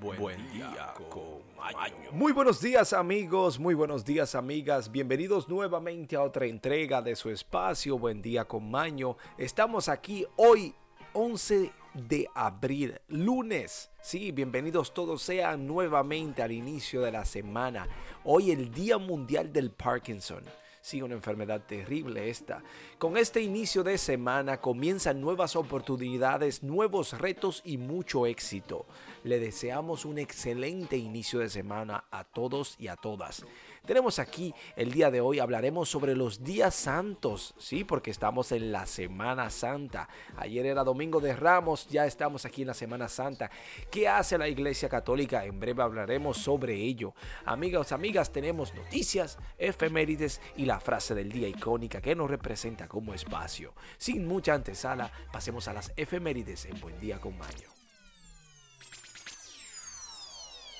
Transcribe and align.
Buen, 0.00 0.52
día 0.52 0.92
con 1.08 1.42
Maño. 1.56 2.10
Muy 2.12 2.32
buenos 2.32 2.60
días 2.60 2.92
amigos, 2.92 3.58
muy 3.58 3.74
buenos 3.74 4.04
días 4.04 4.34
amigas, 4.34 4.90
bienvenidos 4.90 5.48
nuevamente 5.48 6.16
a 6.16 6.22
otra 6.22 6.44
entrega 6.46 7.00
de 7.00 7.16
su 7.16 7.30
espacio 7.30 7.98
Buen 7.98 8.20
día 8.20 8.44
con 8.44 8.70
Maño. 8.70 9.16
Estamos 9.38 9.88
aquí 9.88 10.26
hoy 10.36 10.74
11 11.14 11.72
de 11.94 12.28
abril, 12.34 13.00
lunes. 13.08 13.90
Sí, 14.02 14.32
bienvenidos 14.32 14.92
todos 14.92 15.22
sean 15.22 15.66
nuevamente 15.66 16.42
al 16.42 16.52
inicio 16.52 17.00
de 17.00 17.12
la 17.12 17.24
semana. 17.24 17.88
Hoy 18.24 18.50
el 18.50 18.70
Día 18.70 18.98
Mundial 18.98 19.50
del 19.52 19.70
Parkinson. 19.70 20.44
Sí, 20.86 21.02
una 21.02 21.14
enfermedad 21.14 21.62
terrible 21.66 22.30
esta. 22.30 22.62
Con 22.96 23.16
este 23.16 23.40
inicio 23.40 23.82
de 23.82 23.98
semana 23.98 24.60
comienzan 24.60 25.20
nuevas 25.20 25.56
oportunidades, 25.56 26.62
nuevos 26.62 27.18
retos 27.18 27.60
y 27.64 27.76
mucho 27.76 28.24
éxito. 28.24 28.86
Le 29.24 29.40
deseamos 29.40 30.04
un 30.04 30.16
excelente 30.16 30.96
inicio 30.96 31.40
de 31.40 31.48
semana 31.50 32.04
a 32.12 32.22
todos 32.22 32.76
y 32.78 32.86
a 32.86 32.94
todas. 32.94 33.44
Tenemos 33.86 34.18
aquí 34.18 34.52
el 34.74 34.90
día 34.92 35.10
de 35.12 35.20
hoy, 35.20 35.38
hablaremos 35.38 35.88
sobre 35.88 36.16
los 36.16 36.42
días 36.42 36.74
santos, 36.74 37.54
sí, 37.56 37.84
porque 37.84 38.10
estamos 38.10 38.50
en 38.50 38.72
la 38.72 38.84
Semana 38.84 39.48
Santa. 39.48 40.08
Ayer 40.36 40.66
era 40.66 40.82
Domingo 40.82 41.20
de 41.20 41.36
Ramos, 41.36 41.86
ya 41.88 42.04
estamos 42.04 42.44
aquí 42.44 42.62
en 42.62 42.68
la 42.68 42.74
Semana 42.74 43.08
Santa. 43.08 43.48
¿Qué 43.90 44.08
hace 44.08 44.38
la 44.38 44.48
Iglesia 44.48 44.88
Católica? 44.88 45.44
En 45.44 45.60
breve 45.60 45.84
hablaremos 45.84 46.38
sobre 46.38 46.74
ello. 46.74 47.14
Amigas, 47.44 47.92
amigas, 47.92 48.32
tenemos 48.32 48.74
noticias, 48.74 49.38
efemérides 49.56 50.40
y 50.56 50.64
la 50.64 50.80
frase 50.80 51.14
del 51.14 51.30
día 51.30 51.46
icónica 51.46 52.00
que 52.00 52.16
nos 52.16 52.28
representa 52.28 52.88
como 52.88 53.14
espacio. 53.14 53.72
Sin 53.98 54.26
mucha 54.26 54.54
antesala, 54.54 55.12
pasemos 55.32 55.68
a 55.68 55.72
las 55.72 55.92
efemérides 55.96 56.64
en 56.66 56.80
Buen 56.80 56.98
Día 56.98 57.20
con 57.20 57.38
Maño. 57.38 57.70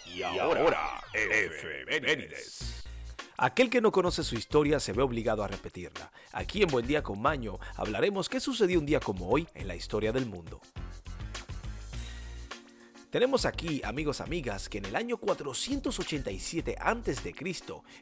Y 0.06 0.22
ahora, 0.22 1.02
efemérides. 1.12 2.85
Aquel 3.38 3.68
que 3.68 3.82
no 3.82 3.92
conoce 3.92 4.24
su 4.24 4.34
historia 4.34 4.80
se 4.80 4.94
ve 4.94 5.02
obligado 5.02 5.44
a 5.44 5.48
repetirla. 5.48 6.10
Aquí 6.32 6.62
en 6.62 6.68
Buen 6.68 6.86
Día 6.86 7.02
con 7.02 7.20
Maño 7.20 7.58
hablaremos 7.74 8.30
qué 8.30 8.40
sucedió 8.40 8.78
un 8.78 8.86
día 8.86 8.98
como 8.98 9.28
hoy 9.28 9.46
en 9.54 9.68
la 9.68 9.76
historia 9.76 10.10
del 10.10 10.24
mundo. 10.24 10.60
Tenemos 13.10 13.44
aquí, 13.44 13.82
amigos 13.84 14.22
amigas, 14.22 14.70
que 14.70 14.78
en 14.78 14.86
el 14.86 14.96
año 14.96 15.18
487 15.18 16.76
a.C., 16.80 17.34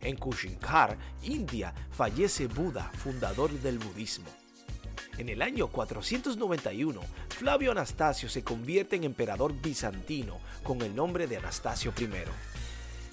en 0.02 0.16
Kushinkar, 0.16 0.98
India, 1.22 1.74
fallece 1.91 2.46
Buda, 2.46 2.91
fundador 2.94 3.50
del 3.50 3.78
budismo. 3.78 4.30
En 5.19 5.28
el 5.28 5.42
año 5.42 5.69
491, 5.69 7.00
Flavio 7.28 7.72
Anastasio 7.72 8.28
se 8.28 8.42
convierte 8.42 8.96
en 8.96 9.04
emperador 9.04 9.52
bizantino 9.60 10.38
con 10.62 10.80
el 10.82 10.94
nombre 10.94 11.26
de 11.26 11.36
Anastasio 11.36 11.92
I. 11.98 12.08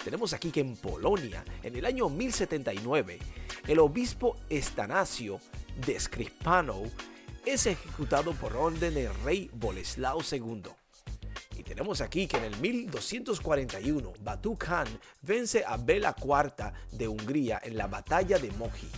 Tenemos 0.04 0.34
aquí 0.34 0.50
que 0.50 0.62
en 0.62 0.76
Polonia, 0.76 1.44
en 1.62 1.76
el 1.76 1.86
año 1.86 2.10
1079, 2.10 3.20
el 3.68 3.80
obispo 3.80 4.36
Estanasio 4.50 5.40
de 5.86 6.00
Skripanow 6.00 6.90
es 7.46 7.68
ejecutado 7.68 8.34
por 8.34 8.56
orden 8.56 8.96
del 8.96 9.14
rey 9.24 9.52
Boleslao 9.54 10.20
II. 10.32 10.64
Y 11.56 11.64
tenemos 11.64 12.02
aquí 12.02 12.28
que 12.28 12.38
en 12.38 12.46
el 12.46 12.58
1241 12.58 14.14
Batu 14.22 14.58
Khan 14.58 14.88
vence 15.22 15.64
a 15.66 15.78
Bela 15.78 16.16
IV 16.18 16.74
de 16.92 17.08
Hungría 17.08 17.62
en 17.64 17.78
la 17.78 17.86
batalla 17.86 18.40
de 18.40 18.50
Moji. 18.52 18.90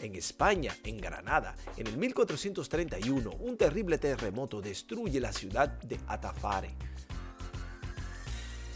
En 0.00 0.16
España, 0.16 0.76
en 0.82 1.00
Granada, 1.00 1.54
en 1.76 1.86
el 1.86 1.96
1431, 1.96 3.30
un 3.38 3.56
terrible 3.56 3.98
terremoto 3.98 4.60
destruye 4.60 5.20
la 5.20 5.32
ciudad 5.32 5.68
de 5.68 6.00
Atafare. 6.08 6.74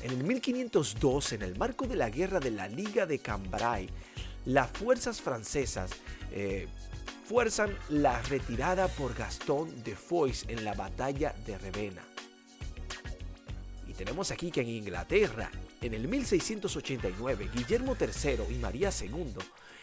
En 0.02 0.10
el 0.10 0.24
1502, 0.24 1.32
en 1.32 1.42
el 1.42 1.56
marco 1.58 1.86
de 1.86 1.96
la 1.96 2.10
guerra 2.10 2.38
de 2.38 2.50
la 2.50 2.68
Liga 2.68 3.06
de 3.06 3.18
Cambrai, 3.18 3.88
las 4.44 4.70
fuerzas 4.70 5.20
francesas 5.20 5.90
eh, 6.30 6.68
fuerzan 7.24 7.76
la 7.88 8.22
retirada 8.22 8.88
por 8.88 9.14
Gastón 9.14 9.82
de 9.82 9.96
Foix 9.96 10.44
en 10.48 10.64
la 10.64 10.74
batalla 10.74 11.34
de 11.44 11.58
Ravenna. 11.58 12.02
Y 13.88 13.94
tenemos 13.94 14.30
aquí 14.30 14.50
que 14.50 14.60
en 14.60 14.68
Inglaterra, 14.68 15.50
en 15.80 15.94
el 15.94 16.06
1689, 16.06 17.50
Guillermo 17.52 17.96
III 17.98 18.54
y 18.54 18.58
María 18.58 18.90
II 19.00 19.34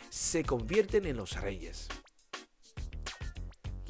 se 0.09 0.43
convierten 0.43 1.05
en 1.05 1.17
los 1.17 1.41
reyes. 1.41 1.89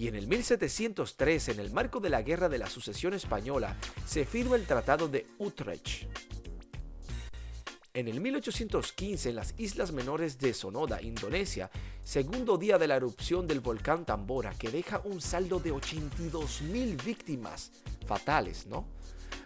Y 0.03 0.09
en 0.09 0.15
el 0.15 0.27
1703, 0.27 1.47
en 1.47 1.59
el 1.61 1.71
marco 1.71 2.01
de 2.01 2.09
la 2.09 2.21
Guerra 2.21 2.49
de 2.49 2.57
la 2.57 2.69
Sucesión 2.69 3.13
Española, 3.13 3.77
se 4.05 4.25
firma 4.25 4.57
el 4.57 4.65
Tratado 4.65 5.07
de 5.07 5.25
Utrecht. 5.37 6.09
En 7.93 8.09
el 8.09 8.19
1815, 8.19 9.29
en 9.29 9.35
las 9.37 9.53
Islas 9.57 9.93
Menores 9.93 10.39
de 10.39 10.53
Sonoda, 10.53 11.01
Indonesia, 11.01 11.71
segundo 12.03 12.57
día 12.57 12.77
de 12.77 12.89
la 12.89 12.97
erupción 12.97 13.47
del 13.47 13.61
volcán 13.61 14.03
Tambora, 14.03 14.53
que 14.59 14.71
deja 14.71 14.99
un 15.05 15.21
saldo 15.21 15.61
de 15.61 15.71
82.000 15.71 17.01
víctimas 17.01 17.71
fatales, 18.05 18.67
¿no? 18.67 18.85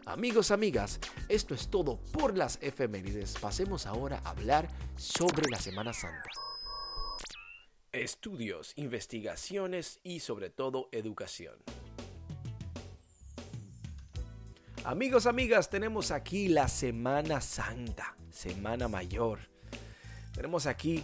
Amigos, 0.08 0.50
amigas, 0.50 1.00
esto 1.30 1.54
es 1.54 1.68
todo 1.68 2.00
por 2.14 2.36
las 2.36 2.58
efemérides. 2.64 3.36
Pasemos 3.40 3.86
ahora 3.86 4.22
a 4.24 4.32
hablar 4.32 4.70
sobre 4.96 5.52
la 5.52 5.60
Semana 5.60 5.94
Santa. 5.94 6.47
Estudios, 7.92 8.74
investigaciones 8.76 10.00
y 10.04 10.20
sobre 10.20 10.50
todo 10.50 10.90
educación. 10.92 11.56
Amigos, 14.84 15.26
amigas, 15.26 15.70
tenemos 15.70 16.12
aquí 16.12 16.48
la 16.48 16.68
Semana 16.68 17.42
Santa, 17.42 18.16
Semana 18.30 18.88
Mayor. 18.88 19.40
Tenemos 20.34 20.66
aquí 20.66 21.04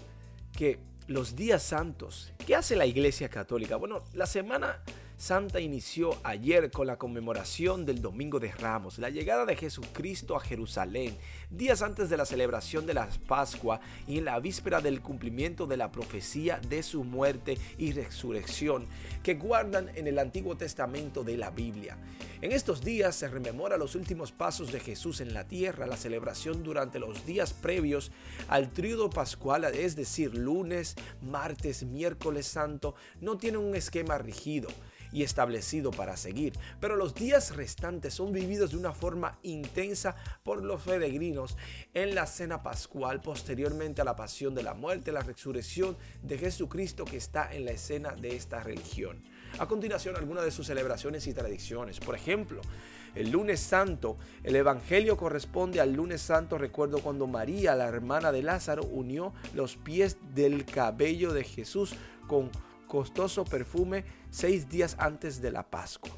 que 0.58 0.80
los 1.08 1.36
días 1.36 1.64
santos, 1.64 2.32
¿qué 2.46 2.56
hace 2.56 2.76
la 2.76 2.86
Iglesia 2.86 3.30
Católica? 3.30 3.76
Bueno, 3.78 4.04
la 4.14 4.26
Semana 4.26 4.82
Santa 5.24 5.62
inició 5.62 6.18
ayer 6.24 6.70
con 6.70 6.86
la 6.86 6.98
conmemoración 6.98 7.86
del 7.86 8.02
Domingo 8.02 8.42
de 8.42 8.52
Ramos, 8.52 9.00
la 9.00 9.10
llegada 9.10 9.46
de 9.46 9.56
Jesucristo 9.56 10.36
a 10.36 10.42
Jerusalén, 10.42 11.18
días 11.50 11.82
antes 11.82 12.10
de 12.10 12.18
la 12.18 12.26
celebración 12.26 12.86
de 12.86 12.94
la 12.94 13.08
Pascua 13.26 13.80
y 14.06 14.18
en 14.18 14.26
la 14.26 14.38
víspera 14.42 14.82
del 14.82 15.00
cumplimiento 15.00 15.66
de 15.66 15.78
la 15.78 15.94
profecía 15.94 16.60
de 16.68 16.84
su 16.84 17.06
muerte 17.06 17.58
y 17.78 17.94
resurrección 17.94 18.86
que 19.24 19.36
guardan 19.36 19.92
en 19.96 20.08
el 20.08 20.20
Antiguo 20.20 20.58
Testamento 20.58 21.24
de 21.24 21.38
la 21.38 21.52
Biblia. 21.52 21.98
En 22.42 22.52
estos 22.52 22.84
días 22.84 23.16
se 23.16 23.30
rememora 23.30 23.78
los 23.78 23.96
últimos 23.96 24.34
pasos 24.34 24.74
de 24.74 24.82
Jesús 24.82 25.22
en 25.22 25.34
la 25.34 25.48
tierra, 25.48 25.88
la 25.88 25.96
celebración 25.96 26.64
durante 26.64 27.00
los 27.00 27.26
días 27.26 27.54
previos 27.54 28.12
al 28.50 28.68
tríodo 28.72 29.10
pascual, 29.10 29.64
es 29.64 29.96
decir, 29.96 30.36
lunes, 30.36 30.98
martes, 31.22 31.84
miércoles 31.84 32.46
santo, 32.46 32.96
no 33.22 33.38
tiene 33.38 33.58
un 33.58 33.74
esquema 33.74 34.18
rígido 34.18 34.68
y 35.14 35.24
establecido 35.24 35.92
para 35.92 36.18
seguir, 36.18 36.54
pero 36.82 36.96
los 36.96 37.16
días 37.16 37.56
restantes 37.56 38.14
son 38.14 38.34
vividos 38.34 38.72
de 38.72 38.78
una 38.78 38.92
forma 38.92 39.38
intensa 39.44 40.16
por 40.44 40.64
los 40.64 40.82
peregrinos 40.82 41.56
en 41.94 42.16
la 42.16 42.26
cena 42.26 42.64
pascual 42.64 43.22
posteriormente 43.22 44.02
a 44.02 44.06
la 44.06 44.16
pasión 44.16 44.56
de 44.56 44.64
la 44.64 44.74
muerte, 44.74 45.12
la 45.12 45.22
resurrección 45.22 45.96
de 46.24 46.38
Jesucristo 46.38 47.06
que 47.06 47.18
está 47.18 47.54
en 47.54 47.66
la 47.66 47.72
escena 47.72 48.12
de 48.14 48.36
esta 48.36 48.60
religión. 48.62 49.22
A 49.60 49.68
continuación, 49.68 50.16
algunas 50.16 50.44
de 50.44 50.52
sus 50.52 50.66
celebraciones 50.66 51.28
y 51.28 51.34
tradiciones. 51.34 52.00
Por 52.00 52.16
ejemplo, 52.16 52.62
el 53.14 53.30
lunes 53.30 53.60
santo, 53.60 54.18
el 54.44 54.56
Evangelio 54.56 55.16
corresponde 55.18 55.80
al 55.80 55.94
lunes 55.94 56.22
santo, 56.22 56.58
recuerdo 56.58 57.00
cuando 57.00 57.28
María, 57.28 57.76
la 57.76 57.88
hermana 57.88 58.32
de 58.32 58.42
Lázaro, 58.42 58.84
unió 58.84 59.34
los 59.54 59.76
pies 59.76 60.18
del 60.34 60.66
cabello 60.66 61.34
de 61.34 61.44
Jesús 61.44 61.94
con 62.28 62.50
costoso 62.88 63.46
perfume 63.46 64.06
seis 64.34 64.68
días 64.68 64.96
antes 64.98 65.42
de 65.42 65.52
la 65.52 65.70
Pascua. 65.70 66.12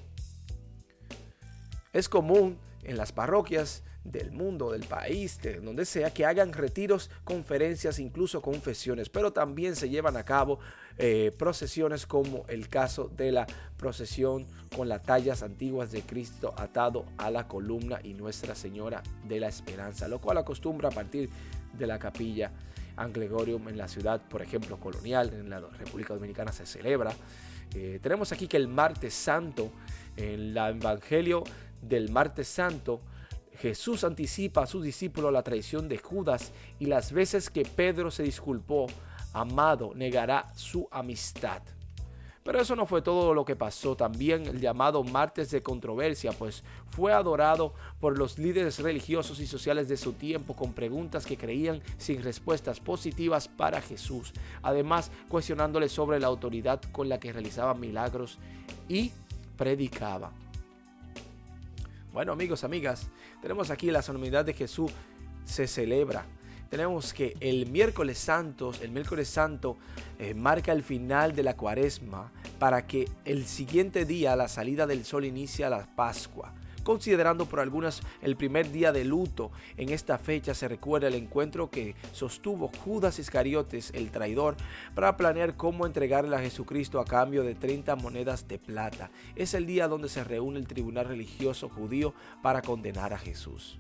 Es 1.92 2.07
común 2.07 2.57
en 2.84 2.98
las 2.98 3.12
parroquias 3.12 3.84
del 4.06 4.31
mundo, 4.31 4.72
del 4.72 4.86
país, 4.86 5.42
de 5.42 5.60
donde 5.60 5.84
sea, 5.84 6.13
que 6.13 6.25
hagan 6.25 6.54
retiros, 6.54 7.10
conferencias, 7.24 8.00
incluso 8.00 8.42
confesiones, 8.42 9.10
pero 9.10 9.34
también 9.34 9.75
se 9.75 9.89
llevan 9.89 10.16
a 10.16 10.24
cabo 10.24 10.60
eh, 10.98 11.34
procesiones 11.38 12.06
como 12.06 12.45
el 12.48 12.69
caso 12.69 13.10
de 13.10 13.31
la 13.31 13.48
procesión 13.78 14.45
con 14.75 14.88
las 14.88 15.01
tallas 15.04 15.44
antiguas 15.44 15.92
de 15.92 16.01
Cristo 16.04 16.54
atado 16.56 17.06
a 17.18 17.30
la 17.31 17.48
columna 17.48 18.00
y 18.01 18.13
Nuestra 18.13 18.56
Señora 18.56 19.04
de 19.28 19.39
la 19.39 19.48
Esperanza, 19.48 20.07
lo 20.07 20.22
cual 20.22 20.38
acostumbra 20.38 20.89
a 20.89 20.92
partir 20.94 21.30
de 21.74 21.88
la 21.88 22.00
capilla 22.00 22.51
Anglegorium 22.95 23.68
en 23.68 23.78
la 23.78 23.89
ciudad, 23.89 24.22
por 24.30 24.42
ejemplo, 24.42 24.80
colonial, 24.80 25.34
en 25.34 25.50
la 25.50 25.60
República 25.60 26.13
Dominicana 26.13 26.54
se 26.54 26.66
celebra. 26.66 27.13
Eh, 27.73 28.00
tenemos 28.01 28.31
aquí 28.31 28.47
que 28.47 28.57
el 28.57 28.67
martes 28.67 29.13
santo, 29.13 29.71
en 30.17 30.57
el 30.57 30.57
Evangelio 30.57 31.44
del 31.81 32.09
martes 32.09 32.47
santo, 32.47 33.01
Jesús 33.59 34.03
anticipa 34.03 34.63
a 34.63 34.67
sus 34.67 34.83
discípulos 34.83 35.31
la 35.31 35.44
traición 35.44 35.88
de 35.88 35.97
Judas 35.97 36.51
y 36.79 36.85
las 36.85 37.12
veces 37.12 37.50
que 37.50 37.63
Pedro 37.63 38.12
se 38.12 38.23
disculpó, 38.23 38.88
amado 39.33 39.94
negará 39.95 40.51
su 40.56 40.88
amistad. 40.91 41.62
Pero 42.45 42.62
eso 42.62 42.75
no 42.75 42.86
fue 42.86 43.01
todo 43.01 43.33
lo 43.33 43.44
que 43.44 43.56
pasó. 43.56 43.95
También 43.95 44.45
el 44.45 44.62
llamado 44.62 45.03
martes 45.03 45.50
de 45.50 45.63
controversia, 45.63 46.31
pues 46.31 46.63
fue 46.92 47.12
adorado 47.12 47.74
por 48.00 48.19
los 48.19 48.38
líderes 48.38 48.77
religiosos 48.77 49.39
y 49.39 49.47
sociales 49.47 49.89
de 49.89 49.97
su 49.97 50.13
tiempo 50.13 50.56
con 50.56 50.71
preguntas 50.71 51.25
que 51.25 51.38
creían 51.38 51.81
sin 51.97 52.21
respuestas 52.21 52.80
positivas 52.80 53.47
para 53.47 53.81
Jesús. 53.81 54.31
Además, 54.62 55.09
cuestionándole 55.27 55.89
sobre 55.89 56.19
la 56.19 56.27
autoridad 56.27 56.80
con 56.92 57.09
la 57.09 57.19
que 57.19 57.33
realizaba 57.33 57.74
milagros 57.74 58.38
y 58.88 59.12
predicaba. 59.57 60.31
Bueno 62.13 62.31
amigos, 62.31 62.63
amigas, 62.63 63.07
tenemos 63.41 63.71
aquí 63.71 63.89
la 63.89 64.03
solemnidad 64.03 64.45
de 64.45 64.53
Jesús 64.53 64.91
se 65.45 65.65
celebra 65.65 66.27
tenemos 66.69 67.13
que 67.13 67.35
el 67.39 67.67
miércoles 67.67 68.17
santo, 68.17 68.71
el 68.81 68.91
miércoles 68.91 69.27
santo 69.27 69.77
eh, 70.19 70.33
marca 70.33 70.71
el 70.71 70.83
final 70.83 71.35
de 71.35 71.44
la 71.44 71.56
cuaresma 71.56 72.31
para 72.59 72.88
que 72.88 73.09
el 73.25 73.45
siguiente 73.45 74.06
día, 74.06 74.35
la 74.35 74.47
salida 74.47 74.88
del 74.88 75.06
sol, 75.06 75.25
inicia 75.25 75.69
la 75.69 75.85
Pascua. 75.95 76.53
Considerando 76.85 77.47
por 77.47 77.59
algunas 77.59 78.01
el 78.21 78.35
primer 78.35 78.71
día 78.71 78.91
de 78.91 79.03
luto, 79.03 79.51
en 79.75 79.89
esta 79.89 80.19
fecha 80.19 80.53
se 80.53 80.67
recuerda 80.67 81.07
el 81.07 81.15
encuentro 81.15 81.71
que 81.71 81.95
sostuvo 82.12 82.67
Judas 82.67 83.17
Iscariotes, 83.17 83.91
el 83.95 84.12
traidor, 84.12 84.56
para 84.94 85.17
planear 85.17 85.57
cómo 85.57 85.88
entregarle 85.88 86.35
a 86.35 86.41
Jesucristo 86.41 87.00
a 87.00 87.06
cambio 87.06 87.44
de 87.44 87.56
30 87.56 87.95
monedas 87.95 88.47
de 88.47 88.59
plata. 88.59 89.09
Es 89.35 89.56
el 89.56 89.65
día 89.65 89.88
donde 89.88 90.09
se 90.09 90.23
reúne 90.23 90.59
el 90.59 90.67
tribunal 90.67 91.07
religioso 91.07 91.69
judío 91.69 92.13
para 92.44 92.62
condenar 92.62 93.13
a 93.13 93.17
Jesús. 93.17 93.79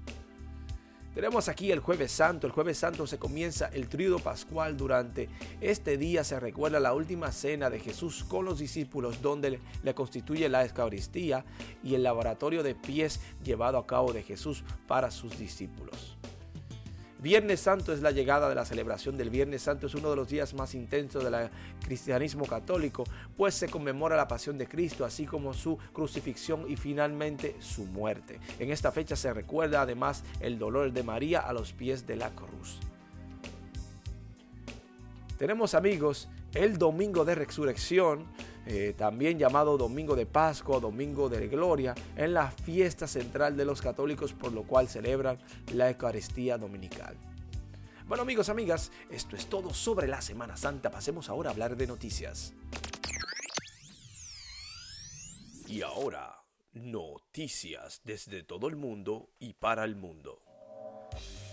Tenemos 1.15 1.47
aquí 1.47 1.71
el 1.71 1.79
jueves 1.79 2.11
santo. 2.11 2.45
El 2.45 2.51
jueves 2.51 2.77
santo 2.77 3.07
se 3.07 3.17
comienza 3.17 3.67
el 3.67 3.87
tríodo 3.87 4.19
pascual. 4.19 4.75
Durante 4.75 5.29
este 5.61 5.97
día 5.97 6.25
se 6.25 6.41
recuerda 6.41 6.81
la 6.81 6.93
última 6.93 7.31
cena 7.31 7.69
de 7.69 7.79
Jesús 7.79 8.25
con 8.25 8.43
los 8.43 8.59
discípulos 8.59 9.21
donde 9.21 9.61
le 9.81 9.95
constituye 9.95 10.49
la 10.49 10.65
Eucaristía 10.65 11.45
y 11.81 11.95
el 11.95 12.03
laboratorio 12.03 12.63
de 12.63 12.75
pies 12.75 13.21
llevado 13.45 13.77
a 13.77 13.87
cabo 13.87 14.11
de 14.11 14.23
Jesús 14.23 14.65
para 14.87 15.09
sus 15.09 15.39
discípulos. 15.39 16.17
Viernes 17.25 17.59
Santo 17.59 17.91
es 17.91 18.03
la 18.03 18.11
llegada 18.11 18.47
de 18.47 18.53
la 18.53 18.65
celebración 18.65 19.17
del 19.17 19.31
Viernes 19.31 19.63
Santo, 19.63 19.87
es 19.87 19.95
uno 19.95 20.11
de 20.11 20.15
los 20.15 20.29
días 20.29 20.53
más 20.53 20.75
intensos 20.75 21.23
del 21.23 21.49
cristianismo 21.83 22.45
católico, 22.45 23.03
pues 23.35 23.55
se 23.55 23.67
conmemora 23.67 24.15
la 24.15 24.27
pasión 24.27 24.59
de 24.59 24.67
Cristo, 24.67 25.03
así 25.03 25.25
como 25.25 25.51
su 25.55 25.75
crucifixión 25.91 26.69
y 26.69 26.75
finalmente 26.75 27.55
su 27.61 27.85
muerte. 27.85 28.39
En 28.59 28.69
esta 28.69 28.91
fecha 28.91 29.15
se 29.15 29.33
recuerda 29.33 29.81
además 29.81 30.23
el 30.39 30.59
dolor 30.59 30.93
de 30.93 31.01
María 31.01 31.39
a 31.39 31.51
los 31.51 31.73
pies 31.73 32.05
de 32.05 32.15
la 32.15 32.29
cruz. 32.29 32.79
Tenemos 35.39 35.73
amigos 35.73 36.29
el 36.53 36.77
domingo 36.77 37.25
de 37.25 37.33
resurrección, 37.33 38.27
eh, 38.65 38.93
también 38.97 39.37
llamado 39.37 39.77
Domingo 39.77 40.15
de 40.15 40.25
Pascua, 40.25 40.79
Domingo 40.79 41.29
de 41.29 41.47
Gloria, 41.47 41.93
en 42.15 42.33
la 42.33 42.49
fiesta 42.49 43.07
central 43.07 43.55
de 43.57 43.65
los 43.65 43.81
católicos, 43.81 44.33
por 44.33 44.51
lo 44.51 44.63
cual 44.63 44.87
celebran 44.87 45.37
la 45.73 45.89
Eucaristía 45.89 46.57
Dominical. 46.57 47.15
Bueno 48.07 48.21
amigos, 48.21 48.49
amigas, 48.49 48.91
esto 49.09 49.35
es 49.35 49.47
todo 49.47 49.73
sobre 49.73 50.07
la 50.07 50.21
Semana 50.21 50.57
Santa. 50.57 50.91
Pasemos 50.91 51.29
ahora 51.29 51.49
a 51.49 51.53
hablar 51.53 51.75
de 51.75 51.87
noticias. 51.87 52.53
Y 55.67 55.81
ahora, 55.81 56.43
noticias 56.73 58.01
desde 58.03 58.43
todo 58.43 58.67
el 58.67 58.75
mundo 58.75 59.31
y 59.39 59.53
para 59.53 59.83
el 59.83 59.95
mundo. 59.95 60.44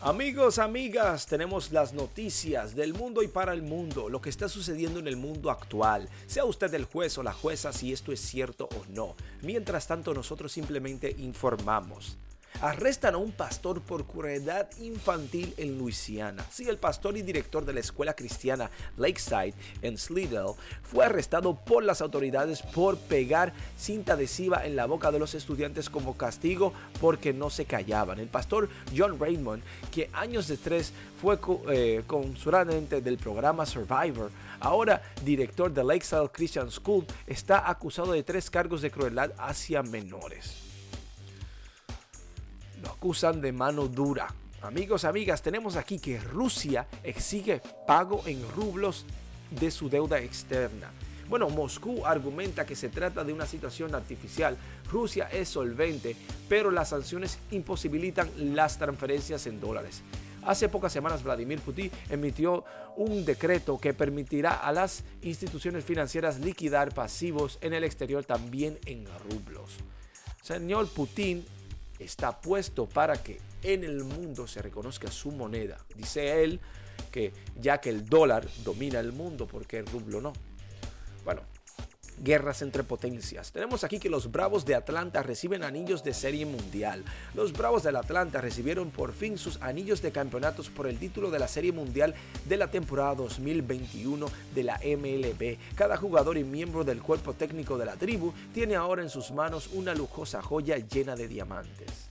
Amigos, 0.05 0.59
amigas, 0.59 1.27
tenemos 1.27 1.71
las 1.71 1.93
noticias 1.93 2.75
del 2.75 2.93
mundo 2.93 3.23
y 3.23 3.29
para 3.29 3.53
el 3.53 3.63
mundo, 3.63 4.09
lo 4.09 4.21
que 4.21 4.31
está 4.31 4.49
sucediendo 4.49 4.99
en 4.99 5.07
el 5.07 5.17
mundo 5.17 5.49
actual. 5.49 6.09
Sea 6.27 6.45
usted 6.45 6.75
el 6.75 6.87
juez 6.87 7.19
o 7.19 7.23
la 7.23 7.33
jueza 7.33 7.73
si 7.73 7.93
esto 7.93 8.11
es 8.11 8.19
cierto 8.19 8.65
o 8.65 8.85
no. 8.89 9.15
Mientras 9.43 9.87
tanto, 9.87 10.13
nosotros 10.13 10.51
simplemente 10.51 11.15
informamos. 11.21 12.17
Arrestan 12.61 13.15
a 13.15 13.19
un 13.19 13.33
pastor 13.33 13.81
por 13.83 14.07
crueldad 14.07 14.69
infantil 14.81 15.53
en 15.57 15.79
Luisiana. 15.79 16.45
Sí, 16.51 16.69
el 16.69 16.79
pastor 16.79 17.17
y 17.17 17.23
director 17.23 17.65
de 17.65 17.73
la 17.73 17.81
escuela 17.81 18.15
cristiana 18.15 18.71
Lakeside 18.97 19.55
en 19.83 19.99
Slidell 19.99 20.55
fue 20.83 21.05
arrestado 21.05 21.55
por 21.55 21.83
las 21.83 22.01
autoridades 22.01 22.63
por 22.63 22.97
pegar 22.97 23.53
cinta 23.77 24.15
adhesiva 24.15 24.65
en 24.65 24.77
la 24.77 24.87
boca 24.87 25.11
de 25.11 25.19
los 25.19 25.35
estudiantes 25.35 25.91
como 25.91 26.17
castigo 26.17 26.73
porque 27.01 27.33
no 27.33 27.51
se 27.51 27.65
callaban. 27.65 28.21
El 28.21 28.29
pastor 28.29 28.69
John 28.97 29.19
Raymond, 29.19 29.63
que 29.91 30.09
años 30.13 30.49
después 30.49 30.93
fue 31.21 31.39
eh, 31.69 32.03
del 33.03 33.19
programa 33.19 33.67
Survivor, 33.67 34.31
ahora 34.61 35.03
director 35.25 35.73
de 35.73 35.85
Lakeside 35.85 36.31
Christian 36.33 36.71
School, 36.71 37.07
está 37.27 37.69
acusado 37.69 38.13
de 38.13 38.23
tres 38.23 38.51
cargos 38.51 38.83
de 38.83 38.91
crueldad 38.91 39.33
hacia 39.39 39.83
menores 39.83 40.62
lo 42.83 42.91
acusan 42.91 43.41
de 43.41 43.53
mano 43.53 43.89
dura. 43.89 44.29
Amigos, 44.63 45.05
amigas, 45.05 45.43
tenemos 45.43 45.77
aquí 45.77 45.99
que 45.99 46.21
Rusia 46.21 46.87
exige 47.03 47.61
pago 47.87 48.23
en 48.27 48.43
rublos 48.53 49.05
de 49.51 49.71
su 49.71 49.89
deuda 49.89 50.21
externa. 50.21 50.91
Bueno, 51.29 51.49
Moscú 51.49 52.05
argumenta 52.05 52.67
que 52.67 52.77
se 52.77 52.89
trata 52.89 53.25
de 53.25 53.33
una 53.33 53.47
situación 53.47 53.95
artificial. 53.95 54.57
Rusia 54.91 55.29
es 55.33 55.49
solvente, 55.49 56.15
pero 56.49 56.71
las 56.71 56.91
sanciones 56.91 57.39
imposibilitan 57.51 58.31
las 58.55 58.79
transferencias 58.79 59.47
en 59.47 59.61
dólares. 59.61 60.03
Hace 60.45 60.69
pocas 60.69 60.93
semanas 60.93 61.23
Vladimir 61.23 61.61
Putin 61.61 61.91
emitió 62.11 62.65
un 62.97 63.25
decreto 63.25 63.79
que 63.79 63.95
permitirá 63.95 64.55
a 64.55 64.73
las 64.73 65.05
instituciones 65.23 65.85
financieras 65.85 66.41
liquidar 66.41 66.93
pasivos 66.93 67.59
en 67.63 67.75
el 67.75 67.85
exterior 67.85 68.25
también 68.25 68.79
en 68.87 69.07
rublos. 69.31 69.77
Señor 70.43 70.89
Putin 70.89 71.47
está 72.05 72.41
puesto 72.41 72.89
para 72.89 73.23
que 73.23 73.41
en 73.63 73.85
el 73.85 74.05
mundo 74.05 74.47
se 74.47 74.63
reconozca 74.63 75.11
su 75.11 75.31
moneda. 75.31 75.79
Dice 75.95 76.43
él 76.43 76.61
que 77.11 77.33
ya 77.57 77.81
que 77.81 77.91
el 77.91 78.07
dólar 78.07 78.47
domina 78.65 79.01
el 79.01 79.13
mundo, 79.13 79.47
porque 79.47 79.79
el 79.79 79.87
rublo 79.87 80.21
no? 80.21 80.33
Bueno, 81.25 81.43
guerras 82.19 82.63
entre 82.63 82.85
potencias. 82.85 83.53
Tenemos 83.53 83.85
aquí 83.85 83.99
que 83.99 84.09
los 84.09 84.31
Bravos 84.31 84.65
de 84.65 84.75
Atlanta 84.75 85.23
reciben 85.23 85.65
anillos 85.65 86.03
de 86.05 86.15
serie 86.15 86.47
mundial. 86.47 87.05
Los 87.35 87.53
Bravos 87.53 87.83
de 87.83 87.91
Atlanta 87.91 88.41
recibieron 88.41 88.91
por 88.91 89.13
fin 89.13 89.37
sus 89.39 89.61
anillos 89.61 90.01
de 90.03 90.13
campeonatos 90.13 90.71
por 90.71 90.87
el 90.87 90.99
título 90.99 91.31
de 91.31 91.39
la 91.39 91.49
serie 91.49 91.73
mundial 91.73 92.15
de 92.49 92.57
la 92.57 92.71
temporada 92.71 93.17
2021 93.17 94.27
de 94.55 94.63
la 94.63 94.79
MLB. 94.79 95.59
Cada 95.75 95.97
jugador 95.97 96.39
y 96.39 96.45
miembro 96.45 96.85
del 96.85 97.03
cuerpo 97.03 97.35
técnico 97.35 97.77
de 97.79 97.87
la 97.87 97.97
tribu 97.97 98.33
tiene 98.55 98.77
ahora 98.77 99.03
en 99.03 99.11
sus 99.11 99.33
manos 99.33 99.71
una 99.73 99.95
lujosa 99.95 100.43
joya 100.43 100.79
llena 100.79 101.17
de 101.17 101.29
diamantes. 101.29 102.09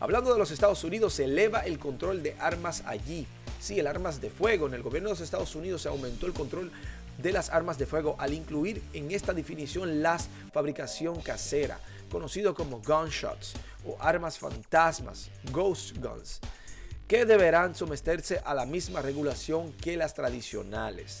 Hablando 0.00 0.32
de 0.32 0.38
los 0.38 0.50
Estados 0.50 0.84
Unidos, 0.84 1.14
se 1.14 1.24
eleva 1.24 1.60
el 1.60 1.78
control 1.78 2.22
de 2.22 2.36
armas 2.38 2.82
allí. 2.84 3.26
Sí, 3.64 3.80
el 3.80 3.86
armas 3.86 4.20
de 4.20 4.28
fuego. 4.28 4.66
En 4.66 4.74
el 4.74 4.82
gobierno 4.82 5.08
de 5.08 5.14
los 5.14 5.22
Estados 5.22 5.54
Unidos 5.54 5.80
se 5.80 5.88
aumentó 5.88 6.26
el 6.26 6.34
control 6.34 6.70
de 7.16 7.32
las 7.32 7.48
armas 7.48 7.78
de 7.78 7.86
fuego 7.86 8.14
al 8.18 8.34
incluir 8.34 8.82
en 8.92 9.10
esta 9.10 9.32
definición 9.32 10.02
la 10.02 10.18
fabricación 10.52 11.22
casera, 11.22 11.80
conocido 12.10 12.54
como 12.54 12.82
gunshots 12.82 13.54
o 13.86 13.96
armas 14.00 14.38
fantasmas, 14.38 15.30
ghost 15.50 15.96
guns, 15.96 16.40
que 17.08 17.24
deberán 17.24 17.74
someterse 17.74 18.42
a 18.44 18.52
la 18.52 18.66
misma 18.66 19.00
regulación 19.00 19.72
que 19.72 19.96
las 19.96 20.12
tradicionales. 20.12 21.20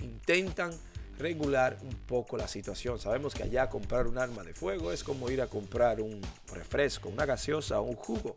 Intentan 0.00 0.72
regular 1.18 1.76
un 1.82 1.94
poco 1.94 2.38
la 2.38 2.48
situación. 2.48 2.98
Sabemos 3.00 3.34
que 3.34 3.42
allá 3.42 3.68
comprar 3.68 4.06
un 4.06 4.16
arma 4.16 4.42
de 4.42 4.54
fuego 4.54 4.92
es 4.92 5.04
como 5.04 5.28
ir 5.28 5.42
a 5.42 5.46
comprar 5.46 6.00
un 6.00 6.22
refresco, 6.54 7.10
una 7.10 7.26
gaseosa 7.26 7.80
o 7.80 7.82
un 7.82 7.96
jugo 7.96 8.34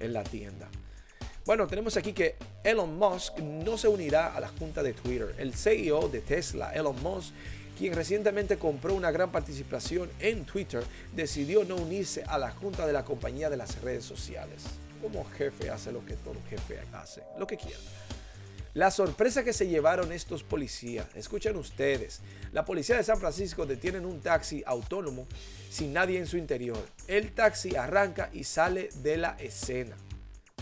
en 0.00 0.12
la 0.12 0.24
tienda. 0.24 0.68
Bueno, 1.46 1.68
tenemos 1.68 1.96
aquí 1.96 2.12
que 2.12 2.34
Elon 2.64 2.98
Musk 2.98 3.38
no 3.38 3.78
se 3.78 3.86
unirá 3.86 4.34
a 4.34 4.40
la 4.40 4.48
junta 4.48 4.82
de 4.82 4.92
Twitter. 4.94 5.32
El 5.38 5.54
CEO 5.54 6.08
de 6.08 6.20
Tesla, 6.20 6.72
Elon 6.72 7.00
Musk, 7.04 7.32
quien 7.78 7.94
recientemente 7.94 8.58
compró 8.58 8.94
una 8.94 9.12
gran 9.12 9.30
participación 9.30 10.10
en 10.18 10.44
Twitter, 10.44 10.82
decidió 11.14 11.62
no 11.62 11.76
unirse 11.76 12.24
a 12.24 12.36
la 12.36 12.50
junta 12.50 12.84
de 12.84 12.92
la 12.92 13.04
compañía 13.04 13.48
de 13.48 13.58
las 13.58 13.80
redes 13.80 14.04
sociales. 14.04 14.64
Como 15.00 15.24
jefe 15.24 15.70
hace 15.70 15.92
lo 15.92 16.04
que 16.04 16.14
todo 16.14 16.34
jefe 16.50 16.80
hace, 16.92 17.22
lo 17.38 17.46
que 17.46 17.56
quiera. 17.56 17.78
La 18.74 18.90
sorpresa 18.90 19.44
que 19.44 19.52
se 19.52 19.68
llevaron 19.68 20.10
estos 20.10 20.42
policías, 20.42 21.06
escuchen 21.14 21.54
ustedes, 21.54 22.22
la 22.52 22.64
policía 22.64 22.96
de 22.96 23.04
San 23.04 23.20
Francisco 23.20 23.66
detienen 23.66 24.04
un 24.04 24.20
taxi 24.20 24.64
autónomo 24.66 25.28
sin 25.70 25.92
nadie 25.92 26.18
en 26.18 26.26
su 26.26 26.38
interior. 26.38 26.84
El 27.06 27.32
taxi 27.32 27.76
arranca 27.76 28.30
y 28.32 28.42
sale 28.42 28.88
de 28.96 29.16
la 29.16 29.36
escena. 29.38 29.96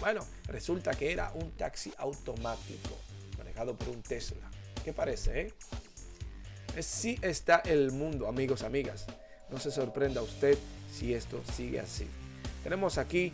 Bueno, 0.04 0.20
resulta 0.48 0.92
que 0.92 1.10
era 1.10 1.32
un 1.34 1.52
taxi 1.52 1.90
automático 1.96 2.90
manejado 3.38 3.74
por 3.74 3.88
un 3.88 4.02
Tesla. 4.02 4.50
¿Qué 4.84 4.92
parece? 4.92 5.40
Eh? 5.40 6.82
Sí 6.82 7.18
está 7.22 7.62
el 7.64 7.90
mundo, 7.90 8.28
amigos, 8.28 8.64
amigas. 8.64 9.06
No 9.48 9.58
se 9.58 9.70
sorprenda 9.70 10.20
usted 10.20 10.58
si 10.92 11.14
esto 11.14 11.40
sigue 11.56 11.80
así. 11.80 12.06
Tenemos 12.62 12.98
aquí 12.98 13.32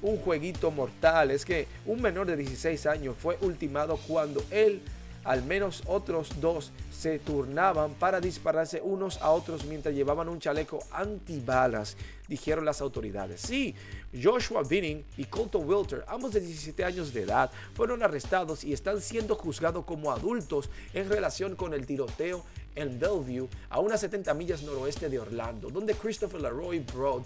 un 0.00 0.16
jueguito 0.18 0.70
mortal. 0.70 1.32
Es 1.32 1.44
que 1.44 1.66
un 1.86 2.00
menor 2.00 2.28
de 2.28 2.36
16 2.36 2.86
años 2.86 3.16
fue 3.18 3.36
ultimado 3.40 3.96
cuando 4.06 4.44
él, 4.52 4.80
al 5.24 5.44
menos 5.44 5.82
otros 5.86 6.40
dos, 6.40 6.72
se 6.90 7.18
turnaban 7.18 7.92
para 7.94 8.20
dispararse 8.20 8.80
unos 8.80 9.20
a 9.20 9.30
otros 9.30 9.64
mientras 9.64 9.94
llevaban 9.94 10.28
un 10.28 10.38
chaleco 10.38 10.78
antibalas, 10.90 11.96
dijeron 12.28 12.64
las 12.64 12.80
autoridades. 12.80 13.40
Sí, 13.40 13.74
Joshua 14.20 14.62
Binning 14.62 15.04
y 15.16 15.24
Colton 15.24 15.68
Wilter, 15.68 16.04
ambos 16.08 16.32
de 16.32 16.40
17 16.40 16.84
años 16.84 17.12
de 17.12 17.22
edad, 17.22 17.50
fueron 17.74 18.02
arrestados 18.02 18.64
y 18.64 18.72
están 18.72 19.00
siendo 19.00 19.34
juzgados 19.34 19.84
como 19.84 20.12
adultos 20.12 20.70
en 20.92 21.08
relación 21.08 21.56
con 21.56 21.74
el 21.74 21.86
tiroteo 21.86 22.44
en 22.74 22.98
Bellevue, 22.98 23.48
a 23.68 23.80
unas 23.80 24.00
70 24.00 24.32
millas 24.34 24.62
noroeste 24.62 25.08
de 25.08 25.18
Orlando, 25.18 25.68
donde 25.70 25.94
Christopher 25.94 26.40
Leroy 26.40 26.80
Broad 26.80 27.22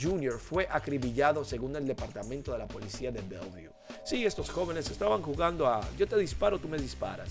Jr. 0.00 0.38
fue 0.38 0.66
acribillado 0.70 1.44
según 1.44 1.76
el 1.76 1.86
departamento 1.86 2.52
de 2.52 2.58
la 2.58 2.66
policía 2.66 3.10
de 3.10 3.20
Bellevue. 3.22 3.70
Sí, 4.04 4.26
estos 4.26 4.50
jóvenes 4.50 4.90
estaban 4.90 5.22
jugando 5.22 5.66
a 5.66 5.80
yo 5.96 6.06
te 6.06 6.18
disparo, 6.18 6.58
tú 6.58 6.68
me 6.68 6.76
disparas. 6.76 7.30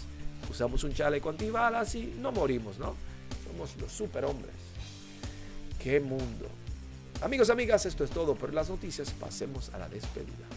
Usamos 0.49 0.83
un 0.83 0.93
chaleco 0.93 1.29
antibalas 1.29 1.93
y 1.93 2.15
no 2.19 2.31
morimos, 2.31 2.79
¿no? 2.79 2.95
Somos 3.47 3.75
los 3.79 3.91
superhombres. 3.91 4.55
¡Qué 5.81 5.99
mundo! 5.99 6.49
Amigos, 7.21 7.51
amigas, 7.51 7.85
esto 7.85 8.03
es 8.03 8.09
todo 8.09 8.33
por 8.35 8.53
las 8.53 8.69
noticias. 8.69 9.11
Pasemos 9.11 9.69
a 9.69 9.77
la 9.77 9.87
despedida. 9.87 10.47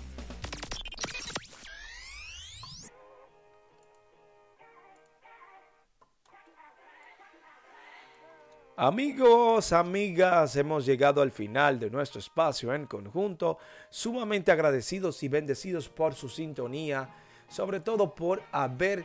Amigos, 8.78 9.72
amigas, 9.72 10.54
hemos 10.54 10.84
llegado 10.84 11.22
al 11.22 11.30
final 11.30 11.78
de 11.78 11.88
nuestro 11.88 12.18
espacio 12.18 12.74
en 12.74 12.84
conjunto, 12.84 13.56
sumamente 13.88 14.52
agradecidos 14.52 15.22
y 15.22 15.28
bendecidos 15.28 15.88
por 15.88 16.14
su 16.14 16.28
sintonía, 16.28 17.08
sobre 17.48 17.80
todo 17.80 18.14
por 18.14 18.42
haber 18.52 19.02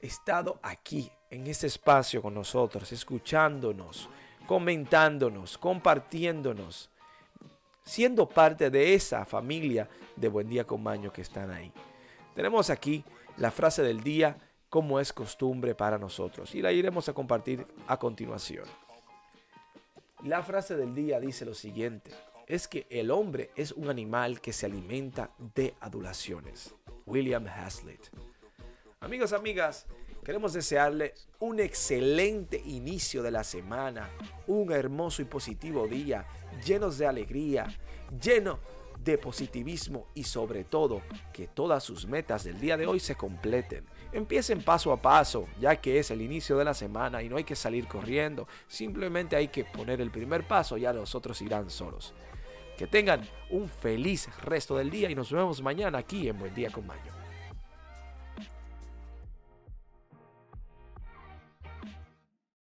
estado 0.00 0.58
aquí 0.60 1.08
en 1.30 1.46
este 1.46 1.68
espacio 1.68 2.20
con 2.20 2.34
nosotros, 2.34 2.90
escuchándonos, 2.90 4.08
comentándonos, 4.44 5.56
compartiéndonos, 5.56 6.90
siendo 7.84 8.28
parte 8.28 8.70
de 8.70 8.92
esa 8.92 9.24
familia 9.24 9.88
de 10.16 10.26
Buen 10.26 10.48
Día 10.48 10.66
con 10.66 10.82
Maño 10.82 11.12
que 11.12 11.22
están 11.22 11.52
ahí. 11.52 11.72
Tenemos 12.34 12.70
aquí 12.70 13.04
la 13.36 13.52
frase 13.52 13.84
del 13.84 14.02
día 14.02 14.36
como 14.68 14.98
es 14.98 15.12
costumbre 15.12 15.76
para 15.76 15.96
nosotros 15.96 16.56
y 16.56 16.60
la 16.60 16.72
iremos 16.72 17.08
a 17.08 17.12
compartir 17.12 17.64
a 17.86 17.96
continuación. 17.98 18.64
La 20.24 20.40
frase 20.44 20.76
del 20.76 20.94
día 20.94 21.18
dice 21.18 21.44
lo 21.44 21.52
siguiente, 21.52 22.12
es 22.46 22.68
que 22.68 22.86
el 22.90 23.10
hombre 23.10 23.50
es 23.56 23.72
un 23.72 23.88
animal 23.88 24.40
que 24.40 24.52
se 24.52 24.66
alimenta 24.66 25.32
de 25.56 25.74
adulaciones. 25.80 26.72
William 27.06 27.44
Hazlitt. 27.48 28.06
Amigos, 29.00 29.32
amigas, 29.32 29.84
queremos 30.24 30.52
desearle 30.52 31.14
un 31.40 31.58
excelente 31.58 32.62
inicio 32.64 33.24
de 33.24 33.32
la 33.32 33.42
semana, 33.42 34.10
un 34.46 34.70
hermoso 34.70 35.22
y 35.22 35.24
positivo 35.24 35.88
día, 35.88 36.24
llenos 36.64 36.98
de 36.98 37.08
alegría, 37.08 37.66
lleno 38.22 38.60
de 39.04 39.18
positivismo 39.18 40.08
y 40.14 40.24
sobre 40.24 40.64
todo 40.64 41.02
que 41.32 41.48
todas 41.48 41.82
sus 41.82 42.06
metas 42.06 42.44
del 42.44 42.60
día 42.60 42.76
de 42.76 42.86
hoy 42.86 43.00
se 43.00 43.14
completen. 43.14 43.84
Empiecen 44.12 44.62
paso 44.62 44.92
a 44.92 45.00
paso, 45.00 45.46
ya 45.60 45.76
que 45.76 45.98
es 45.98 46.10
el 46.10 46.20
inicio 46.20 46.56
de 46.58 46.64
la 46.64 46.74
semana 46.74 47.22
y 47.22 47.28
no 47.28 47.36
hay 47.36 47.44
que 47.44 47.56
salir 47.56 47.86
corriendo, 47.86 48.46
simplemente 48.68 49.36
hay 49.36 49.48
que 49.48 49.64
poner 49.64 50.00
el 50.00 50.10
primer 50.10 50.46
paso, 50.46 50.76
ya 50.76 50.92
los 50.92 51.14
otros 51.14 51.40
irán 51.42 51.70
solos. 51.70 52.12
Que 52.76 52.86
tengan 52.86 53.26
un 53.50 53.68
feliz 53.68 54.28
resto 54.42 54.76
del 54.76 54.90
día 54.90 55.10
y 55.10 55.14
nos 55.14 55.32
vemos 55.32 55.62
mañana 55.62 55.98
aquí 55.98 56.28
en 56.28 56.38
Buen 56.38 56.54
Día 56.54 56.70
con 56.70 56.86
Maño. 56.86 57.21